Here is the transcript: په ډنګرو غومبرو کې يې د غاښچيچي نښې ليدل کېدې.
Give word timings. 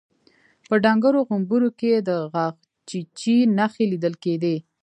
په 0.67 0.75
ډنګرو 0.83 1.19
غومبرو 1.27 1.69
کې 1.79 1.87
يې 1.93 1.99
د 2.09 2.09
غاښچيچي 2.31 3.37
نښې 3.57 3.85
ليدل 3.91 4.13
کېدې. 4.23 4.55